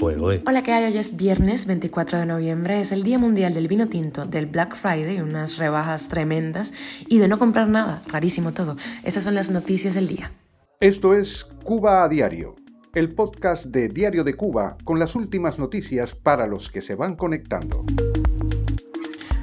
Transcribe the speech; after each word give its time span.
Hola, 0.00 0.62
¿qué 0.62 0.72
hay? 0.72 0.92
Hoy 0.92 0.96
es 0.96 1.16
viernes 1.16 1.66
24 1.66 2.20
de 2.20 2.26
noviembre, 2.26 2.80
es 2.80 2.92
el 2.92 3.02
Día 3.02 3.18
Mundial 3.18 3.52
del 3.52 3.66
Vino 3.66 3.88
Tinto, 3.88 4.26
del 4.26 4.46
Black 4.46 4.76
Friday, 4.76 5.20
unas 5.20 5.58
rebajas 5.58 6.08
tremendas 6.08 6.72
y 7.08 7.18
de 7.18 7.26
no 7.26 7.38
comprar 7.38 7.68
nada, 7.68 8.02
rarísimo 8.06 8.52
todo. 8.52 8.76
Esas 9.02 9.24
son 9.24 9.34
las 9.34 9.50
noticias 9.50 9.94
del 9.94 10.06
día. 10.06 10.30
Esto 10.78 11.14
es 11.14 11.44
Cuba 11.64 12.04
a 12.04 12.08
Diario, 12.08 12.54
el 12.94 13.12
podcast 13.12 13.66
de 13.66 13.88
Diario 13.88 14.22
de 14.22 14.34
Cuba 14.34 14.76
con 14.84 15.00
las 15.00 15.16
últimas 15.16 15.58
noticias 15.58 16.14
para 16.14 16.46
los 16.46 16.70
que 16.70 16.80
se 16.80 16.94
van 16.94 17.16
conectando. 17.16 17.84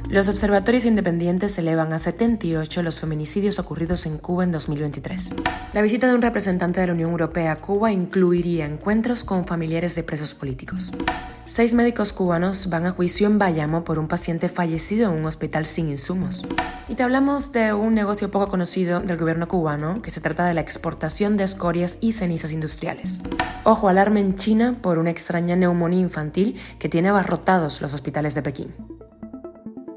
Los 0.10 0.28
observatorios 0.30 0.86
independientes 0.86 1.58
elevan 1.58 1.92
a 1.92 2.00
78 2.00 2.84
los 2.84 3.00
feminicidios 3.00 3.58
ocurridos 3.58 4.06
en 4.06 4.20
Cuba 4.20 4.44
en 4.44 4.52
2023. 4.52 5.34
La 5.74 5.82
visita 5.82 6.08
de 6.08 6.14
un 6.14 6.22
representante 6.22 6.80
de 6.80 6.88
la 6.88 6.94
Unión 6.94 7.10
Europea 7.10 7.54
a 7.54 7.56
Cuba 7.58 7.92
incluiría 7.92 8.66
encuentros 8.66 9.24
con 9.24 9.48
familiares 9.48 9.96
de 9.96 10.04
presos 10.04 10.36
políticos. 10.36 10.94
Seis 11.48 11.74
médicos 11.74 12.14
cubanos 12.14 12.70
van 12.70 12.86
a 12.86 12.92
juicio 12.92 13.28
en 13.28 13.40
Bayamo 13.40 13.84
por 13.84 13.98
un 13.98 14.08
paciente 14.08 14.48
fallecido 14.48 15.12
en 15.12 15.20
un 15.20 15.26
hospital 15.26 15.66
sin 15.66 15.90
insumos. 15.90 16.46
Y 16.88 16.96
te 16.96 17.04
hablamos 17.04 17.52
de 17.52 17.74
un 17.74 17.96
negocio 17.96 18.30
poco 18.30 18.48
conocido 18.48 19.00
del 19.00 19.18
gobierno 19.18 19.48
cubano, 19.48 20.02
que 20.04 20.12
se 20.12 20.22
trata 20.22 20.46
de 20.46 20.54
la 20.54 20.62
exportación 20.62 21.36
de 21.36 21.44
escorias 21.44 21.98
y 22.00 22.12
cenizas 22.12 22.52
industriales. 22.52 23.24
Ojo, 23.64 23.90
alarma 23.90 24.20
en 24.20 24.36
China 24.36 24.78
por 24.82 25.00
una 25.00 25.10
extraña 25.10 25.56
neumonía 25.56 26.00
infantil 26.00 26.60
que 26.78 26.90
tiene 26.90 27.10
abarrotados 27.10 27.82
los 27.82 27.94
hospitales 27.94 28.36
de 28.36 28.44
Pekín. 28.44 28.95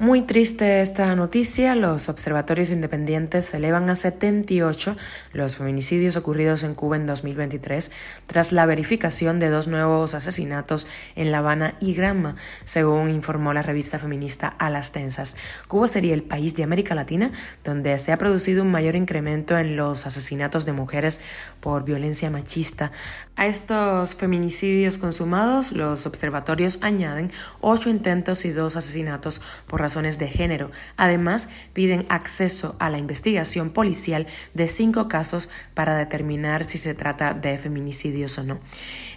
Muy 0.00 0.22
triste 0.22 0.80
esta 0.80 1.14
noticia, 1.14 1.74
los 1.74 2.08
observatorios 2.08 2.70
independientes 2.70 3.52
elevan 3.52 3.90
a 3.90 3.96
78 3.96 4.96
los 5.34 5.56
feminicidios 5.56 6.16
ocurridos 6.16 6.62
en 6.62 6.74
Cuba 6.74 6.96
en 6.96 7.04
2023 7.04 7.92
tras 8.26 8.52
la 8.52 8.64
verificación 8.64 9.40
de 9.40 9.50
dos 9.50 9.68
nuevos 9.68 10.14
asesinatos 10.14 10.88
en 11.16 11.30
La 11.30 11.40
Habana 11.40 11.74
y 11.80 11.92
Granma, 11.92 12.36
según 12.64 13.10
informó 13.10 13.52
la 13.52 13.60
revista 13.60 13.98
feminista 13.98 14.48
A 14.48 14.70
las 14.70 14.92
Tensas. 14.92 15.36
Cuba 15.68 15.86
sería 15.86 16.14
el 16.14 16.22
país 16.22 16.56
de 16.56 16.62
América 16.62 16.94
Latina 16.94 17.30
donde 17.62 17.98
se 17.98 18.10
ha 18.10 18.16
producido 18.16 18.62
un 18.62 18.70
mayor 18.70 18.96
incremento 18.96 19.58
en 19.58 19.76
los 19.76 20.06
asesinatos 20.06 20.64
de 20.64 20.72
mujeres 20.72 21.20
por 21.60 21.84
violencia 21.84 22.30
machista. 22.30 22.90
A 23.36 23.46
estos 23.46 24.14
feminicidios 24.14 24.96
consumados, 24.96 25.72
los 25.72 26.06
observatorios 26.06 26.78
añaden 26.80 27.30
ocho 27.60 27.90
intentos 27.90 28.46
y 28.46 28.50
dos 28.52 28.76
asesinatos 28.76 29.42
por 29.66 29.89
de 30.18 30.28
género. 30.28 30.70
Además, 30.96 31.48
piden 31.72 32.06
acceso 32.08 32.76
a 32.78 32.90
la 32.90 32.98
investigación 32.98 33.70
policial 33.70 34.26
de 34.54 34.68
cinco 34.68 35.08
casos 35.08 35.48
para 35.74 35.96
determinar 35.96 36.64
si 36.64 36.78
se 36.78 36.94
trata 36.94 37.34
de 37.34 37.58
feminicidios 37.58 38.38
o 38.38 38.44
no. 38.44 38.58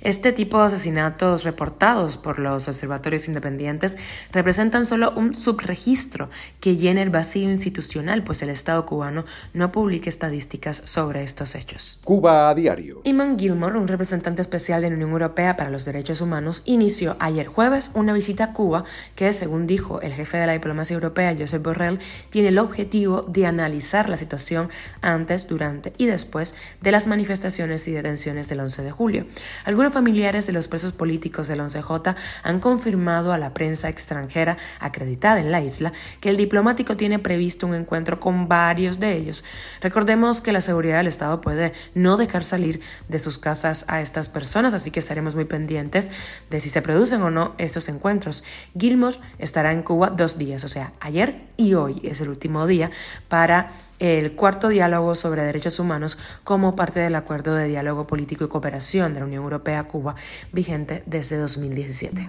Este 0.03 0.33
tipo 0.33 0.59
de 0.59 0.65
asesinatos 0.65 1.45
reportados 1.45 2.17
por 2.17 2.37
los 2.37 2.67
observatorios 2.67 3.29
independientes 3.29 3.95
representan 4.33 4.85
solo 4.85 5.13
un 5.15 5.33
subregistro 5.33 6.29
que 6.59 6.75
llena 6.75 7.01
el 7.01 7.09
vacío 7.09 7.49
institucional, 7.49 8.21
pues 8.21 8.41
el 8.41 8.49
Estado 8.49 8.85
cubano 8.85 9.23
no 9.53 9.71
publica 9.71 10.09
estadísticas 10.09 10.81
sobre 10.83 11.23
estos 11.23 11.55
hechos. 11.55 12.01
Cuba 12.03 12.49
a 12.49 12.53
diario. 12.53 12.99
Iman 13.05 13.39
Gilmore, 13.39 13.79
un 13.79 13.87
representante 13.87 14.41
especial 14.41 14.81
de 14.81 14.89
la 14.89 14.97
Unión 14.97 15.11
Europea 15.11 15.55
para 15.55 15.69
los 15.69 15.85
Derechos 15.85 16.19
Humanos, 16.19 16.63
inició 16.65 17.15
ayer 17.19 17.47
jueves 17.47 17.89
una 17.93 18.11
visita 18.11 18.43
a 18.43 18.51
Cuba 18.51 18.83
que, 19.15 19.31
según 19.31 19.67
dijo 19.67 20.01
el 20.01 20.11
jefe 20.11 20.37
de 20.37 20.47
la 20.47 20.53
diplomacia 20.53 20.95
europea, 20.95 21.33
Josep 21.39 21.63
Borrell, 21.63 21.99
tiene 22.29 22.49
el 22.49 22.59
objetivo 22.59 23.21
de 23.21 23.45
analizar 23.45 24.09
la 24.09 24.17
situación 24.17 24.67
antes, 24.99 25.47
durante 25.47 25.93
y 25.97 26.07
después 26.07 26.55
de 26.81 26.91
las 26.91 27.07
manifestaciones 27.07 27.87
y 27.87 27.91
detenciones 27.91 28.49
del 28.49 28.59
11 28.59 28.83
de 28.83 28.91
julio. 28.91 29.25
Algunos 29.63 29.92
familiares 29.93 30.47
de 30.47 30.53
los 30.53 30.67
presos 30.67 30.91
políticos 30.91 31.47
del 31.47 31.61
11J 31.61 32.15
han 32.43 32.59
confirmado 32.59 33.31
a 33.31 33.37
la 33.37 33.53
prensa 33.53 33.87
extranjera 33.87 34.57
acreditada 34.79 35.39
en 35.39 35.51
la 35.51 35.61
isla 35.61 35.93
que 36.19 36.29
el 36.29 36.37
diplomático 36.37 36.97
tiene 36.97 37.19
previsto 37.19 37.67
un 37.67 37.75
encuentro 37.75 38.19
con 38.19 38.47
varios 38.47 38.99
de 38.99 39.15
ellos. 39.15 39.45
Recordemos 39.79 40.41
que 40.41 40.51
la 40.51 40.61
seguridad 40.61 40.97
del 40.97 41.07
Estado 41.07 41.39
puede 41.39 41.73
no 41.93 42.17
dejar 42.17 42.43
salir 42.43 42.81
de 43.07 43.19
sus 43.19 43.37
casas 43.37 43.85
a 43.87 44.01
estas 44.01 44.27
personas, 44.27 44.73
así 44.73 44.91
que 44.91 44.99
estaremos 44.99 45.35
muy 45.35 45.45
pendientes 45.45 46.09
de 46.49 46.59
si 46.59 46.69
se 46.69 46.81
producen 46.81 47.21
o 47.21 47.29
no 47.29 47.53
estos 47.57 47.87
encuentros. 47.87 48.43
Gilmore 48.77 49.17
estará 49.37 49.71
en 49.71 49.83
Cuba 49.83 50.09
dos 50.09 50.37
días, 50.37 50.63
o 50.63 50.69
sea, 50.69 50.93
ayer 50.99 51.43
y 51.55 51.75
hoy 51.75 52.01
es 52.03 52.19
el 52.19 52.29
último 52.29 52.65
día 52.67 52.91
para 53.27 53.69
el 54.03 54.33
cuarto 54.33 54.67
diálogo 54.67 55.15
sobre 55.15 55.43
derechos 55.43 55.79
humanos 55.79 56.17
como 56.43 56.75
parte 56.75 56.99
del 56.99 57.15
acuerdo 57.15 57.55
de 57.55 57.69
diálogo 57.69 58.05
político 58.05 58.43
y 58.43 58.49
cooperación 58.49 59.13
de 59.13 59.21
la 59.21 59.25
Unión 59.25 59.43
Europea-Cuba 59.43 60.15
vigente 60.51 61.03
desde 61.05 61.37
2017. 61.37 62.27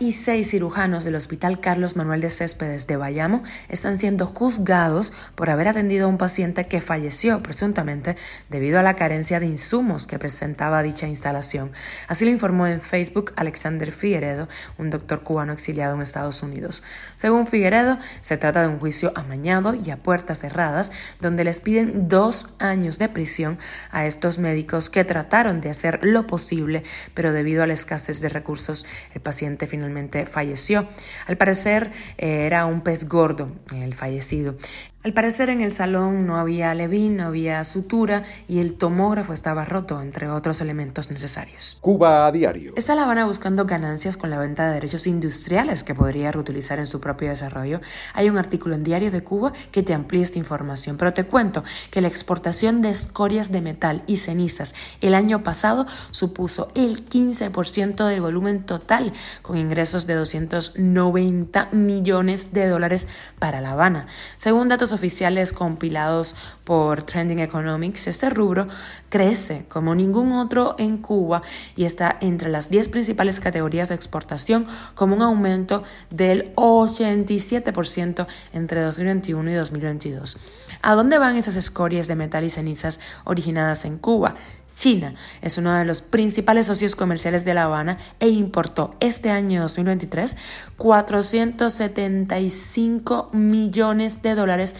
Y 0.00 0.14
seis 0.14 0.50
cirujanos 0.50 1.04
del 1.04 1.14
Hospital 1.14 1.60
Carlos 1.60 1.94
Manuel 1.94 2.22
de 2.22 2.30
Céspedes 2.30 2.88
de 2.88 2.96
Bayamo 2.96 3.44
están 3.68 3.98
siendo 3.98 4.26
juzgados 4.26 5.12
por 5.36 5.48
haber 5.48 5.68
atendido 5.68 6.06
a 6.06 6.08
un 6.08 6.18
paciente 6.18 6.66
que 6.66 6.80
falleció 6.80 7.40
presuntamente 7.40 8.16
debido 8.50 8.80
a 8.80 8.82
la 8.82 8.96
carencia 8.96 9.38
de 9.38 9.46
insumos 9.46 10.08
que 10.08 10.18
presentaba 10.18 10.82
dicha 10.82 11.06
instalación. 11.06 11.70
Así 12.08 12.24
lo 12.24 12.32
informó 12.32 12.66
en 12.66 12.80
Facebook 12.80 13.32
Alexander 13.36 13.92
Figueredo, 13.92 14.48
un 14.76 14.90
doctor 14.90 15.22
cubano 15.22 15.52
exiliado 15.52 15.94
en 15.94 16.02
Estados 16.02 16.42
Unidos. 16.42 16.82
Según 17.14 17.46
Figueredo, 17.46 17.96
se 18.22 18.36
trata 18.36 18.62
de 18.62 18.68
un 18.68 18.80
juicio 18.80 19.12
amañado 19.14 19.74
y 19.74 19.88
a 19.92 19.98
puertas 19.98 20.40
cerradas 20.40 20.90
donde 21.20 21.44
les 21.44 21.60
piden 21.60 22.08
dos 22.08 22.54
años 22.58 22.98
de 22.98 23.08
prisión 23.08 23.58
a 23.90 24.06
estos 24.06 24.38
médicos 24.38 24.90
que 24.90 25.04
trataron 25.04 25.60
de 25.60 25.70
hacer 25.70 26.00
lo 26.02 26.26
posible, 26.26 26.82
pero 27.14 27.32
debido 27.32 27.62
a 27.62 27.66
la 27.66 27.74
escasez 27.74 28.20
de 28.20 28.28
recursos, 28.28 28.86
el 29.14 29.20
paciente 29.20 29.66
finalmente 29.66 30.26
falleció. 30.26 30.86
Al 31.26 31.36
parecer 31.36 31.92
eh, 32.18 32.46
era 32.46 32.66
un 32.66 32.80
pez 32.82 33.08
gordo 33.08 33.52
el 33.74 33.94
fallecido. 33.94 34.56
Al 35.04 35.12
parecer 35.14 35.50
en 35.50 35.62
el 35.62 35.72
salón 35.72 36.28
no 36.28 36.36
había 36.36 36.72
levín, 36.74 37.16
no 37.16 37.24
había 37.24 37.64
sutura 37.64 38.22
y 38.46 38.60
el 38.60 38.74
tomógrafo 38.74 39.32
estaba 39.32 39.64
roto, 39.64 40.00
entre 40.00 40.28
otros 40.28 40.60
elementos 40.60 41.10
necesarios. 41.10 41.76
Cuba 41.80 42.24
a 42.24 42.30
diario. 42.30 42.72
¿Está 42.76 42.94
La 42.94 43.02
Habana 43.02 43.24
buscando 43.24 43.66
ganancias 43.66 44.16
con 44.16 44.30
la 44.30 44.38
venta 44.38 44.64
de 44.68 44.74
derechos 44.74 45.08
industriales 45.08 45.82
que 45.82 45.96
podría 45.96 46.30
reutilizar 46.30 46.78
en 46.78 46.86
su 46.86 47.00
propio 47.00 47.30
desarrollo? 47.30 47.80
Hay 48.14 48.30
un 48.30 48.38
artículo 48.38 48.76
en 48.76 48.84
Diario 48.84 49.10
de 49.10 49.24
Cuba 49.24 49.52
que 49.72 49.82
te 49.82 49.92
amplía 49.92 50.22
esta 50.22 50.38
información, 50.38 50.96
pero 50.98 51.12
te 51.12 51.24
cuento 51.24 51.64
que 51.90 52.00
la 52.00 52.06
exportación 52.06 52.80
de 52.80 52.90
escorias 52.90 53.50
de 53.50 53.60
metal 53.60 54.04
y 54.06 54.18
cenizas 54.18 54.72
el 55.00 55.16
año 55.16 55.42
pasado 55.42 55.84
supuso 56.12 56.70
el 56.76 57.04
15% 57.04 58.06
del 58.06 58.20
volumen 58.20 58.62
total, 58.62 59.12
con 59.42 59.56
ingresos 59.58 60.06
de 60.06 60.14
290 60.14 61.70
millones 61.72 62.52
de 62.52 62.68
dólares 62.68 63.08
para 63.40 63.60
La 63.60 63.72
Habana. 63.72 64.06
Según 64.36 64.68
datos 64.68 64.91
oficiales 64.92 65.52
compilados 65.52 66.36
por 66.64 67.02
Trending 67.02 67.40
Economics, 67.40 68.06
este 68.06 68.30
rubro 68.30 68.68
crece 69.08 69.66
como 69.68 69.94
ningún 69.94 70.32
otro 70.32 70.74
en 70.78 70.98
Cuba 70.98 71.42
y 71.76 71.84
está 71.84 72.16
entre 72.20 72.50
las 72.50 72.70
10 72.70 72.88
principales 72.88 73.40
categorías 73.40 73.88
de 73.88 73.94
exportación 73.94 74.66
como 74.94 75.16
un 75.16 75.22
aumento 75.22 75.82
del 76.10 76.54
87% 76.54 78.26
entre 78.52 78.82
2021 78.82 79.50
y 79.50 79.54
2022. 79.54 80.36
¿A 80.82 80.94
dónde 80.94 81.18
van 81.18 81.36
esas 81.36 81.56
escorias 81.56 82.08
de 82.08 82.16
metal 82.16 82.44
y 82.44 82.50
cenizas 82.50 83.00
originadas 83.24 83.84
en 83.84 83.98
Cuba? 83.98 84.34
China 84.74 85.14
es 85.40 85.56
uno 85.58 85.72
de 85.74 85.84
los 85.84 86.02
principales 86.02 86.66
socios 86.66 86.96
comerciales 86.96 87.44
de 87.44 87.54
La 87.54 87.62
Habana 87.64 87.98
e 88.20 88.28
importó 88.28 88.94
este 89.00 89.30
año 89.30 89.62
2023 89.62 90.36
475 90.76 93.30
millones 93.32 94.22
de 94.22 94.34
dólares 94.34 94.74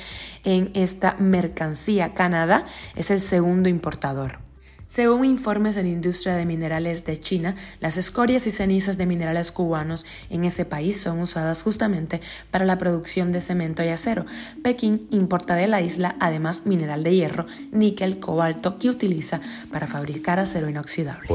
en 0.45 0.71
esta 0.75 1.17
mercancía. 1.19 2.15
Canadá 2.15 2.65
es 2.97 3.11
el 3.11 3.21
segundo 3.21 3.69
importador. 3.69 4.42
Según 4.93 5.25
informes 5.25 5.75
de 5.75 5.85
la 5.85 5.89
industria 5.89 6.37
de 6.37 6.45
minerales 6.45 7.07
de 7.07 7.19
China, 7.19 7.57
las 7.81 7.97
escorias 7.97 8.47
y 8.47 8.51
cenizas 8.51 8.99
de 8.99 9.07
minerales 9.07 9.51
cubanos 9.51 10.05
en 10.29 10.45
ese 10.45 10.67
país 10.67 11.01
son 11.01 11.21
usadas 11.21 11.63
justamente 11.63 12.21
para 12.51 12.67
la 12.67 12.77
producción 12.77 13.33
de 13.33 13.41
cemento 13.41 13.83
y 13.83 13.89
acero. 13.89 14.27
Pekín 14.63 15.09
importa 15.11 15.55
de 15.55 15.67
la 15.67 15.81
isla 15.81 16.17
además 16.21 16.67
mineral 16.67 17.05
de 17.05 17.15
hierro, 17.15 17.47
níquel, 17.71 18.19
cobalto 18.21 18.79
que 18.79 18.91
utiliza 18.91 19.41
para 19.73 19.87
fabricar 19.87 20.39
acero 20.39 20.69
inoxidable. 20.69 21.27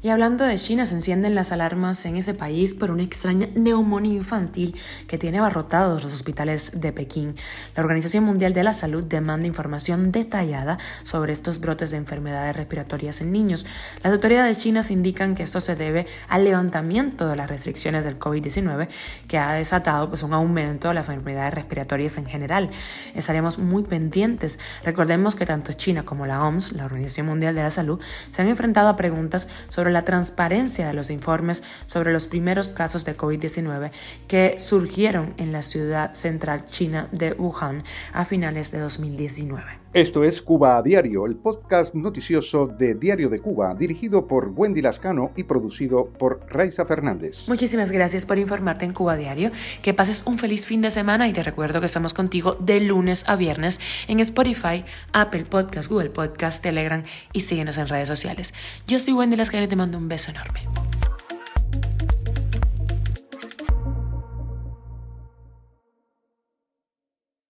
Y 0.00 0.08
hablando 0.08 0.44
de 0.44 0.56
China, 0.56 0.86
se 0.86 0.94
encienden 0.94 1.34
las 1.34 1.52
alarmas 1.52 2.06
en 2.06 2.16
ese 2.16 2.32
país 2.32 2.72
por 2.72 2.90
una 2.90 3.02
extraña 3.02 3.48
neumonía 3.54 4.14
infantil 4.14 4.74
que 5.08 5.18
tiene 5.18 5.40
abarrotados 5.40 6.04
los 6.04 6.14
hospitales 6.14 6.80
de 6.80 6.90
Pekín. 6.94 7.36
La 7.76 7.82
Organización 7.82 8.24
Mundial 8.24 8.54
de 8.54 8.64
la 8.64 8.72
Salud 8.72 9.04
demanda 9.04 9.46
información 9.46 10.10
detallada 10.10 10.78
sobre 11.02 11.34
estos 11.34 11.60
brotes 11.60 11.90
de 11.90 11.98
enfermedades 11.98 12.56
respiratorias 12.56 12.93
en 12.94 13.32
niños. 13.32 13.66
Las 14.02 14.12
autoridades 14.12 14.58
chinas 14.58 14.90
indican 14.90 15.34
que 15.34 15.42
esto 15.42 15.60
se 15.60 15.76
debe 15.76 16.06
al 16.28 16.44
levantamiento 16.44 17.28
de 17.28 17.36
las 17.36 17.50
restricciones 17.50 18.04
del 18.04 18.18
COVID-19 18.18 18.88
que 19.28 19.38
ha 19.38 19.52
desatado 19.52 20.08
pues, 20.08 20.22
un 20.22 20.32
aumento 20.32 20.88
de 20.88 20.94
las 20.94 21.08
enfermedades 21.08 21.54
respiratorias 21.54 22.16
en 22.18 22.26
general. 22.26 22.70
Estaremos 23.14 23.58
muy 23.58 23.82
pendientes. 23.82 24.58
Recordemos 24.84 25.34
que 25.34 25.44
tanto 25.44 25.72
China 25.72 26.04
como 26.04 26.24
la 26.24 26.44
OMS, 26.44 26.72
la 26.72 26.84
Organización 26.84 27.26
Mundial 27.26 27.54
de 27.54 27.62
la 27.62 27.70
Salud, 27.70 28.00
se 28.30 28.42
han 28.42 28.48
enfrentado 28.48 28.88
a 28.88 28.96
preguntas 28.96 29.48
sobre 29.68 29.90
la 29.90 30.04
transparencia 30.04 30.86
de 30.86 30.94
los 30.94 31.10
informes 31.10 31.62
sobre 31.86 32.12
los 32.12 32.26
primeros 32.26 32.72
casos 32.72 33.04
de 33.04 33.16
COVID-19 33.16 33.90
que 34.28 34.56
surgieron 34.58 35.34
en 35.36 35.52
la 35.52 35.62
ciudad 35.62 36.12
central 36.12 36.64
china 36.66 37.08
de 37.12 37.32
Wuhan 37.32 37.84
a 38.12 38.24
finales 38.24 38.70
de 38.70 38.78
2019. 38.78 39.83
Esto 39.94 40.24
es 40.24 40.42
Cuba 40.42 40.76
a 40.76 40.82
Diario, 40.82 41.24
el 41.24 41.36
podcast 41.36 41.94
noticioso 41.94 42.66
de 42.66 42.96
Diario 42.96 43.28
de 43.28 43.38
Cuba, 43.38 43.76
dirigido 43.76 44.26
por 44.26 44.48
Wendy 44.48 44.82
Lascano 44.82 45.30
y 45.36 45.44
producido 45.44 46.06
por 46.06 46.40
Raiza 46.48 46.84
Fernández. 46.84 47.46
Muchísimas 47.46 47.92
gracias 47.92 48.26
por 48.26 48.36
informarte 48.38 48.84
en 48.84 48.92
Cuba 48.92 49.14
Diario. 49.14 49.52
Que 49.82 49.94
pases 49.94 50.26
un 50.26 50.40
feliz 50.40 50.64
fin 50.64 50.82
de 50.82 50.90
semana 50.90 51.28
y 51.28 51.32
te 51.32 51.44
recuerdo 51.44 51.78
que 51.78 51.86
estamos 51.86 52.12
contigo 52.12 52.56
de 52.58 52.80
lunes 52.80 53.22
a 53.28 53.36
viernes 53.36 53.78
en 54.08 54.18
Spotify, 54.18 54.84
Apple 55.12 55.44
Podcast, 55.44 55.88
Google 55.88 56.10
Podcast, 56.10 56.60
Telegram 56.60 57.04
y 57.32 57.42
síguenos 57.42 57.78
en 57.78 57.86
redes 57.86 58.08
sociales. 58.08 58.52
Yo 58.88 58.98
soy 58.98 59.12
Wendy 59.14 59.36
Lascano 59.36 59.62
y 59.62 59.68
te 59.68 59.76
mando 59.76 59.96
un 59.96 60.08
beso 60.08 60.32
enorme. 60.32 60.62